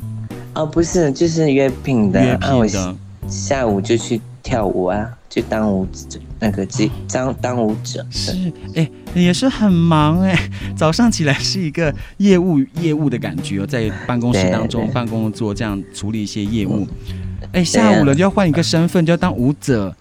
[0.56, 2.24] 哦，不是，就是约聘的。
[2.24, 2.80] 约聘的。
[2.80, 2.95] 啊、
[3.28, 5.10] 下午就去跳舞啊。
[5.34, 6.63] 去当舞者，那个
[7.11, 8.31] 当当舞者是
[8.75, 10.49] 哎、欸，也是很忙哎、欸。
[10.77, 16.88] 早上起来是一个业务业务的感觉哦，在办公室当中办公做这样处理一些业务。
[17.51, 19.95] 哎、欸，下午了就要换一个身份，就要当舞者。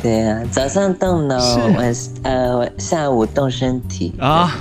[0.00, 1.36] 对啊，早上动脑，
[1.76, 1.92] 晚
[2.22, 4.56] 呃下午动身体啊。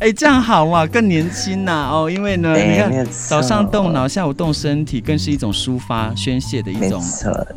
[0.00, 7.02] 哎，这样好啊，更年轻呐哦，因为呢，你看早上动脑，下午动身体，更是一种抒发宣泄的一种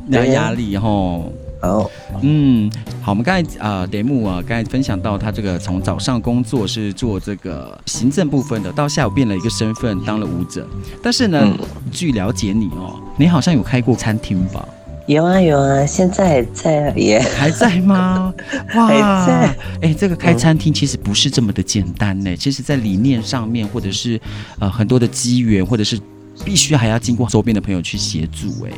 [0.10, 1.32] 压压力吼。
[1.62, 1.90] 哦，
[2.22, 2.70] 嗯，
[3.02, 10.68] 好，我们刚才啊，雷木啊，刚才分享到他这个从早上工作是做这个行政部分的，到下午变了一个身份当了舞者，
[11.02, 11.52] 但是呢，
[11.92, 14.64] 据了解你哦，你好像有开过餐厅吧？
[15.08, 18.34] 有啊有啊，现在还在也 还在吗？
[18.76, 19.48] 哇，还在。
[19.82, 22.36] 哎、欸，这个开餐厅其实不是这么的简单呢。
[22.36, 24.20] 其实，在理念上面，或者是
[24.60, 25.98] 呃很多的机缘，或者是
[26.44, 28.66] 必须还要经过周边的朋友去协助。
[28.66, 28.72] 哎，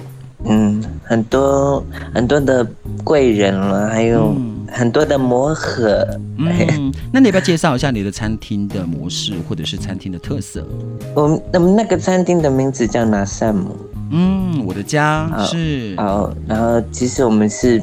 [0.45, 1.83] 嗯，很多
[2.13, 2.65] 很多的
[3.03, 4.33] 贵人了，还有
[4.71, 6.07] 很多的磨合。
[6.37, 10.65] 嗯，那你要不要介绍一下你的餐厅的模式，或者是餐厅的特色？
[11.13, 13.75] 我们我们那个餐厅的名字叫拿萨姆。
[14.11, 17.81] 嗯，我的家是好，然后其实我们是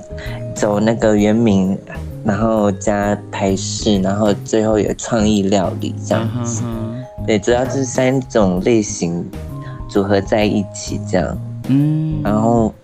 [0.55, 1.79] 走那个原名，
[2.25, 6.63] 然后加台式，然后最后有创意料理这样子。
[6.63, 7.27] Uh.
[7.27, 9.25] 对，主要是三种类型
[9.89, 11.39] 组合在一起这样。
[11.69, 12.75] 嗯，然后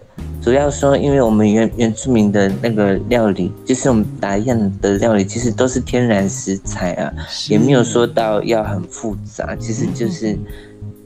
[0.41, 7.13] 主要说，因为我们原原住民的那个料理，就是我们打样的料理，其实都是天然食材啊，
[7.49, 10.39] 也没有说到要很复杂，其实就是。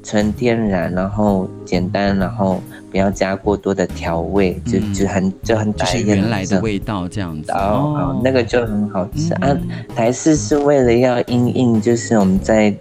[0.08, 2.62] 纯天然，然后简单，然后
[2.92, 7.50] 不要加过多的调味，就就很就很就是原来的味道这样子。
[7.50, 9.58] 哦，哦，那个就很好吃、嗯、啊。
[9.96, 12.72] 台式是为了要因应，就是我们在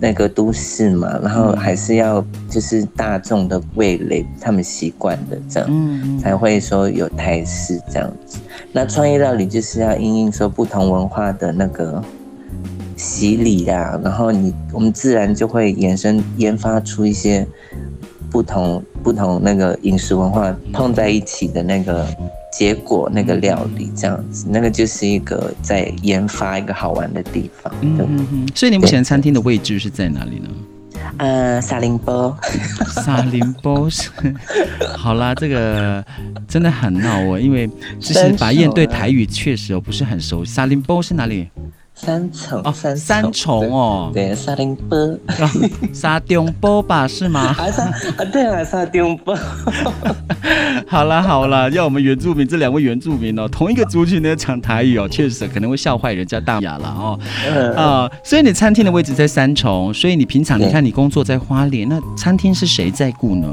[0.00, 8.38] 那个都市嘛，然后还是要就是大众的味蕾，他们习惯的这样，嗯、才会说有台式这样子。
[8.72, 12.02] 那创意料理就是要因应说不同文化的那个。
[12.96, 17.46] 洗礼呀，然后你我们自然就会衍生研发出一些
[18.30, 22.06] 不同不同那个饮食文化碰在一起的那个
[22.52, 27.72] 结果，那个料理这样子，那个就是一个在研发一个好玩的地方。
[27.80, 28.48] 嗯嗯嗯。
[28.54, 30.48] 所以你目前餐厅的位置是在哪里呢？
[31.16, 32.36] 呃，沙林波。
[33.04, 34.10] 沙林波是。
[34.96, 36.04] 好啦，这个
[36.46, 37.68] 真的很闹哦，因为
[37.98, 40.44] 其实白燕对台语确实哦不是很熟。
[40.44, 41.48] 沙林波是哪里？
[42.02, 45.18] 三重哦，三三重哦，对，沙丁波，
[45.92, 47.54] 沙丁波吧，是吗？
[47.58, 49.36] 啊，沙啊，对啊，沙丁波。
[50.88, 57.18] 好了好了，要我们原住民这两位原住民哦，同一个族群的讲台语哦，确实可能会笑坏人家大雅了哦。
[57.76, 63.46] 啊，所以你餐厅的位置在三重，所以你平常你看你工作在花莲，那餐厅是谁在顾呢？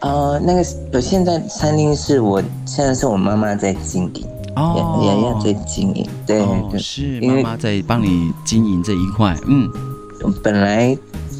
[0.00, 0.62] 呃，那个
[0.92, 4.26] 我现在餐厅是我现在是我妈妈在经营。
[4.58, 9.36] 哦，雅雅在经营，对，哦、是妈妈在帮你经营这一块。
[9.46, 9.70] 嗯，
[10.42, 10.96] 本来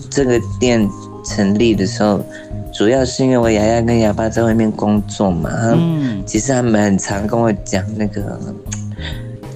[0.08, 0.88] 这个店
[1.24, 2.24] 成立的时候，
[2.72, 8.40] 主要是因为我牙牙跟牙爸在外面工作嘛，嗯，其实他们很常跟我讲那个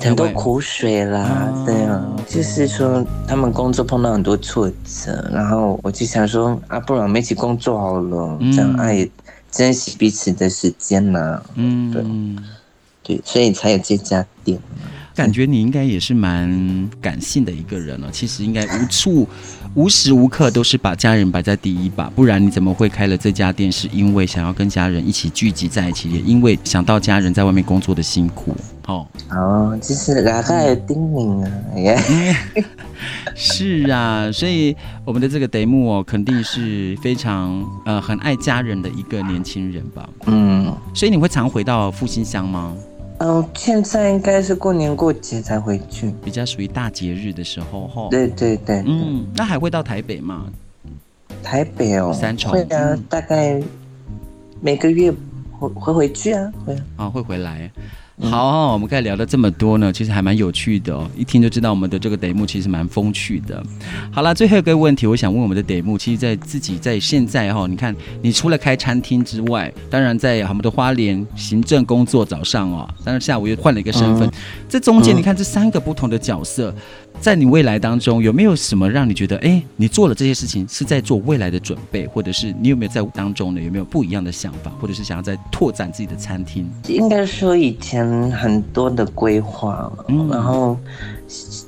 [0.00, 9.08] 很多苦水啦，对啊，就是说他们工作碰到很多挫折，然后我就想说啊，不然我们一起工作好了，这样爱
[9.52, 12.02] 珍惜彼此的时间嘛，嗯，对，
[13.02, 14.58] 对，所以才有这家店。
[15.14, 18.10] 感觉你应该也是蛮感性的一个人了。
[18.10, 19.28] 其实应该无处、
[19.74, 23.70] 无时无刻都是把家人摆在第一吧，不然你怎么会开了这家店？
[23.70, 28.56] 是因为想要跟家人一起聚集在一起，也因为想到家人在外面工作的辛苦。
[28.86, 32.64] 哦哦，其实大概有叮咛啊，
[33.36, 34.74] 是啊，所以
[35.04, 40.08] 我们的这个 Demu 哦，肯定是非常呃很爱家人的一个年轻人吧。
[40.24, 42.74] 嗯，所以你会常回到复兴乡吗？
[43.24, 48.08] 嗯，现在应该是过年过节才回去，比较属于大节日的时候哈。
[48.10, 50.46] 对对对，嗯，那还会到台北吗？
[51.40, 53.62] 台北哦，三重会啊，大概
[54.60, 55.12] 每个月
[55.52, 57.70] 会会回去啊，会啊，会回来。
[58.30, 61.08] 好，我们刚才聊了这么多呢，其实还蛮有趣的哦。
[61.16, 63.62] 一听就知道我们的这个 Demu 其实蛮风趣的。
[64.10, 74.30] 好了，最后一个问题，我想问我们的 Demu，其实在自己在现在哈，你看你除了开餐厅之外，当然在我们的花莲行政工作早上哦，当然下午又换了一个身份，
[74.68, 76.74] 这中间你看这三个不同的角色。
[77.22, 83.60] 在你未来当中，有没有什么让你觉得，哎、欸，你做了这些事情是在做未来的准备，或者是你有没有在当中呢？
[83.60, 86.68] 有没有不一样的想法，或者是想要再拓展自己的餐厅？
[86.88, 90.76] 应该说以前很多的规划，嗯，然后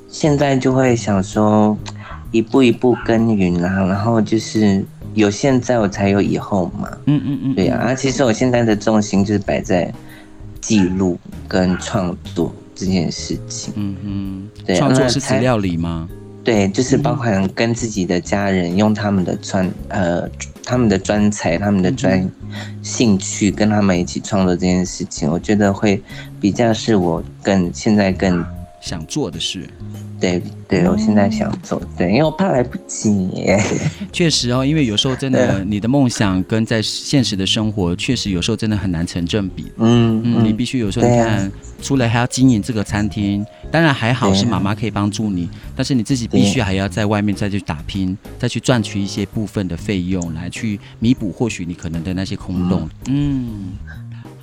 [0.09, 1.77] 现在就会想说
[2.31, 4.83] 一步一步耕耘啊，然后就是
[5.13, 9.89] 有现在我才有以后嘛，嗯嗯嗯，对啊，其实我现在的重心就是摆在
[10.59, 12.53] 记录跟创作。
[12.75, 16.09] 这件事情，嗯哼，对，创作是材料理吗？
[16.43, 20.29] 对，就是包含跟自己的家人用他们的专呃
[20.63, 22.29] 他们的专才、他们的专
[22.83, 25.99] 兴趣，跟他们一起创作这件事情，我觉得会
[26.39, 28.45] 比较是我更现在更
[28.79, 29.67] 想做的事。
[30.19, 33.29] 对对，我现在想走，对，因为我怕来不及。
[34.11, 39.65] 确实哦，因为有时候真的，你的梦想跟在现实的生活，确实有时候真的很难成正比。
[39.77, 41.51] 嗯嗯，你必须有时候你看，
[41.81, 52.89] 出来还要经营这个餐厅，当然还好是妈妈可以帮助你，但是你自己必须还要在外面再去打拼，再去赚取一些部分的费用来去弥补或许你可能的那些空洞。
[53.07, 53.73] 嗯。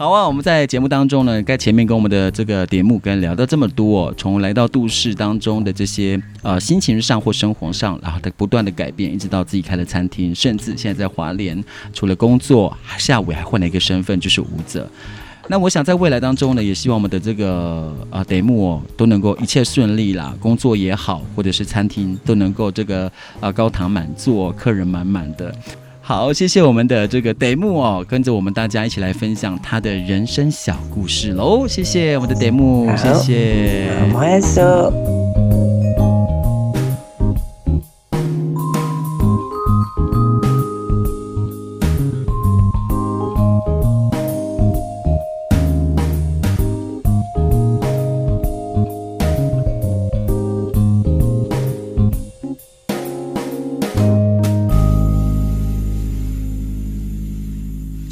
[0.03, 14.91] 好啊，我们在节目当中呢，该前面跟我们的这个 Demu 跟聊到这么多，从来到都市当中的这些呃心情上或生活上，然后的不断的改变，一直到自己开了餐厅，甚至现在在华联，除了工作，下午还换了一个身份，就是舞者。
[15.47, 25.55] 那我想在未来当中呢，也希望我们的这个呃 Demu 哦，都能够一切顺利啦，工作也好，或者是餐厅都能够这个啊、呃、高堂满座，客人满满的。
[26.05, 31.65] 好，谢谢我们的这个 Demu 哦，跟着我们大家一起来分享他的人生小故事喽。
[31.69, 33.87] 谢谢我们的 Demu，谢谢。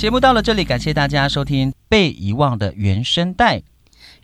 [0.01, 3.59] 节目到了这里，感谢大家收听《被遗忘的原声带》。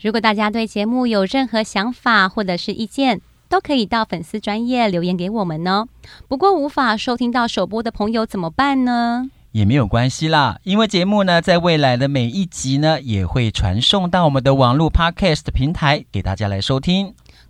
[0.01, 5.87] 如果大家对节目有任何想法或者是意见，都可以到粉丝专业留言给我们哦。
[6.27, 9.29] 不过无法收听到首播的朋友怎么办呢？
[9.51, 17.13] 也没有关系啦，因为节目呢，在未来的每一集呢，也会传送到我们的网络 Podcast 平台给大家来收听。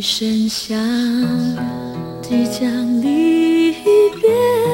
[0.00, 0.78] 声响
[2.22, 3.72] 即将离
[4.20, 4.69] 别，